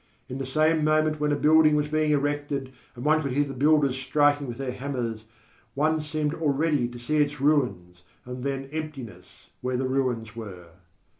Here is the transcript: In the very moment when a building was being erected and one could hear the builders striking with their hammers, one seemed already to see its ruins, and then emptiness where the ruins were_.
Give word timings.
In 0.27 0.39
the 0.39 0.45
very 0.45 0.81
moment 0.81 1.19
when 1.19 1.31
a 1.31 1.35
building 1.35 1.75
was 1.75 1.87
being 1.87 2.09
erected 2.09 2.71
and 2.95 3.05
one 3.05 3.21
could 3.21 3.33
hear 3.33 3.43
the 3.45 3.53
builders 3.53 3.95
striking 3.95 4.47
with 4.47 4.57
their 4.57 4.71
hammers, 4.71 5.25
one 5.75 6.01
seemed 6.01 6.33
already 6.33 6.87
to 6.87 6.97
see 6.97 7.17
its 7.17 7.39
ruins, 7.39 8.01
and 8.25 8.43
then 8.43 8.67
emptiness 8.71 9.49
where 9.61 9.77
the 9.77 9.85
ruins 9.87 10.29
were_. 10.31 10.69